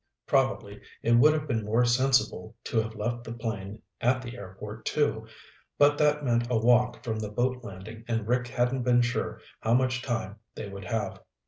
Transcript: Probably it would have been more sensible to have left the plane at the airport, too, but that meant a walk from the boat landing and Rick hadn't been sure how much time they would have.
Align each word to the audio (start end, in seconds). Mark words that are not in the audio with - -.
Probably 0.25 0.81
it 1.03 1.11
would 1.11 1.31
have 1.33 1.47
been 1.47 1.63
more 1.63 1.85
sensible 1.85 2.55
to 2.63 2.81
have 2.81 2.95
left 2.95 3.23
the 3.23 3.33
plane 3.33 3.83
at 3.99 4.19
the 4.23 4.35
airport, 4.35 4.83
too, 4.83 5.27
but 5.77 5.99
that 5.99 6.25
meant 6.25 6.47
a 6.49 6.57
walk 6.57 7.03
from 7.03 7.19
the 7.19 7.29
boat 7.29 7.63
landing 7.63 8.03
and 8.07 8.27
Rick 8.27 8.47
hadn't 8.47 8.81
been 8.81 9.03
sure 9.03 9.39
how 9.59 9.75
much 9.75 10.01
time 10.01 10.37
they 10.55 10.67
would 10.67 10.85
have. 10.85 11.19